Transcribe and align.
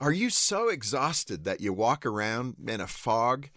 Are 0.00 0.12
you 0.12 0.28
so 0.28 0.68
exhausted 0.68 1.44
that 1.44 1.60
you 1.60 1.72
walk 1.72 2.04
around 2.04 2.56
in 2.66 2.80
a 2.80 2.86
fog? 2.86 3.50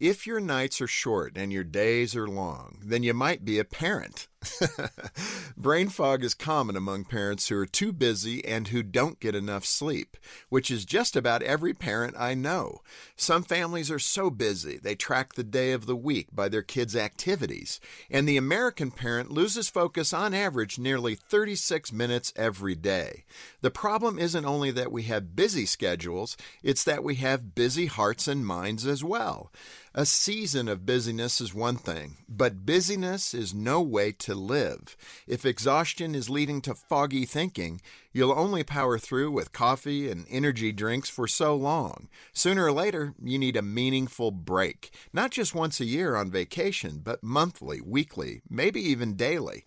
If 0.00 0.26
your 0.26 0.40
nights 0.40 0.80
are 0.80 0.88
short 0.88 1.36
and 1.36 1.52
your 1.52 1.62
days 1.62 2.16
are 2.16 2.26
long, 2.26 2.78
then 2.82 3.04
you 3.04 3.14
might 3.14 3.44
be 3.44 3.60
a 3.60 3.64
parent. 3.64 4.26
Brain 5.56 5.88
fog 5.88 6.24
is 6.24 6.34
common 6.34 6.76
among 6.76 7.04
parents 7.04 7.48
who 7.48 7.56
are 7.56 7.66
too 7.66 7.92
busy 7.92 8.44
and 8.44 8.68
who 8.68 8.82
don't 8.82 9.20
get 9.20 9.34
enough 9.34 9.64
sleep, 9.64 10.16
which 10.48 10.70
is 10.70 10.84
just 10.84 11.16
about 11.16 11.42
every 11.42 11.72
parent 11.72 12.14
I 12.18 12.34
know. 12.34 12.80
Some 13.16 13.42
families 13.42 13.90
are 13.90 13.98
so 13.98 14.30
busy 14.30 14.78
they 14.78 14.94
track 14.94 15.34
the 15.34 15.44
day 15.44 15.72
of 15.72 15.86
the 15.86 15.96
week 15.96 16.28
by 16.32 16.48
their 16.48 16.62
kids' 16.62 16.96
activities, 16.96 17.80
and 18.10 18.28
the 18.28 18.36
American 18.36 18.90
parent 18.90 19.30
loses 19.30 19.68
focus 19.68 20.12
on 20.12 20.34
average 20.34 20.78
nearly 20.78 21.14
36 21.14 21.92
minutes 21.92 22.32
every 22.36 22.74
day. 22.74 23.24
The 23.60 23.70
problem 23.70 24.18
isn't 24.18 24.44
only 24.44 24.70
that 24.72 24.92
we 24.92 25.04
have 25.04 25.36
busy 25.36 25.66
schedules, 25.66 26.36
it's 26.62 26.84
that 26.84 27.04
we 27.04 27.16
have 27.16 27.54
busy 27.54 27.86
hearts 27.86 28.28
and 28.28 28.46
minds 28.46 28.86
as 28.86 29.02
well. 29.02 29.50
A 29.96 30.04
season 30.04 30.66
of 30.66 30.84
busyness 30.84 31.40
is 31.40 31.54
one 31.54 31.76
thing, 31.76 32.16
but 32.28 32.66
busyness 32.66 33.32
is 33.32 33.54
no 33.54 33.80
way 33.80 34.10
to 34.10 34.34
live. 34.34 34.96
If 35.28 35.46
exhaustion 35.46 36.16
is 36.16 36.28
leading 36.28 36.60
to 36.62 36.74
foggy 36.74 37.24
thinking, 37.24 37.80
you'll 38.12 38.36
only 38.36 38.64
power 38.64 38.98
through 38.98 39.30
with 39.30 39.52
coffee 39.52 40.10
and 40.10 40.26
energy 40.28 40.72
drinks 40.72 41.08
for 41.08 41.28
so 41.28 41.54
long. 41.54 42.08
Sooner 42.32 42.64
or 42.64 42.72
later, 42.72 43.14
you 43.22 43.38
need 43.38 43.56
a 43.56 43.62
meaningful 43.62 44.32
break, 44.32 44.90
not 45.12 45.30
just 45.30 45.54
once 45.54 45.78
a 45.78 45.84
year 45.84 46.16
on 46.16 46.28
vacation, 46.28 46.98
but 46.98 47.22
monthly, 47.22 47.80
weekly, 47.80 48.42
maybe 48.50 48.80
even 48.80 49.14
daily. 49.14 49.64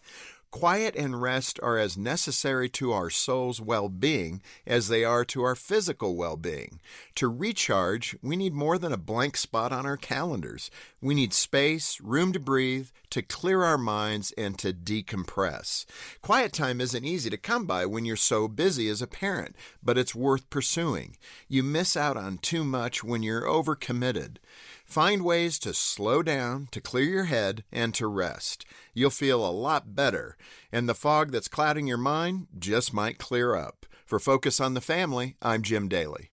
Quiet 0.49 0.95
and 0.95 1.21
rest 1.21 1.59
are 1.61 1.77
as 1.77 1.97
necessary 1.97 2.69
to 2.69 2.93
our 2.93 3.09
soul's 3.09 3.59
well 3.59 3.89
being 3.89 4.41
as 4.65 4.87
they 4.87 5.03
are 5.03 5.25
to 5.25 5.43
our 5.43 5.55
physical 5.55 6.15
well 6.15 6.37
being. 6.37 6.79
To 7.15 7.27
recharge, 7.27 8.15
we 8.21 8.37
need 8.37 8.53
more 8.53 8.77
than 8.77 8.93
a 8.93 8.97
blank 8.97 9.35
spot 9.35 9.73
on 9.73 9.85
our 9.85 9.97
calendars. 9.97 10.71
We 11.01 11.15
need 11.15 11.33
space, 11.33 11.99
room 11.99 12.31
to 12.31 12.39
breathe, 12.39 12.89
to 13.11 13.21
clear 13.21 13.63
our 13.63 13.77
minds, 13.77 14.31
and 14.37 14.57
to 14.59 14.73
decompress. 14.73 15.85
Quiet 16.21 16.53
time 16.53 16.81
isn't 16.81 17.05
easy 17.05 17.29
to 17.29 17.37
come 17.37 17.65
by 17.65 17.85
when 17.85 18.05
you're 18.05 18.15
so 18.15 18.47
busy 18.47 18.89
as 18.89 19.01
a 19.01 19.07
parent, 19.07 19.55
but 19.81 19.97
it's 19.97 20.15
worth 20.15 20.49
pursuing. 20.49 21.17
You 21.47 21.63
miss 21.63 21.95
out 21.95 22.17
on 22.17 22.37
too 22.37 22.63
much 22.63 23.03
when 23.03 23.23
you're 23.23 23.41
overcommitted. 23.41 24.37
Find 24.85 25.23
ways 25.23 25.59
to 25.59 25.73
slow 25.73 26.23
down, 26.23 26.69
to 26.71 26.79
clear 26.79 27.05
your 27.05 27.25
head, 27.25 27.63
and 27.71 27.93
to 27.95 28.07
rest. 28.07 28.65
You'll 28.93 29.09
feel 29.09 29.45
a 29.45 29.51
lot 29.51 29.95
better, 29.95 30.37
and 30.71 30.87
the 30.87 30.95
fog 30.95 31.31
that's 31.31 31.47
clouding 31.47 31.87
your 31.87 31.97
mind 31.97 32.47
just 32.57 32.93
might 32.93 33.17
clear 33.17 33.55
up. 33.55 33.85
For 34.05 34.19
Focus 34.19 34.61
on 34.61 34.73
the 34.73 34.81
Family, 34.81 35.35
I'm 35.41 35.61
Jim 35.61 35.89
Daly. 35.89 36.31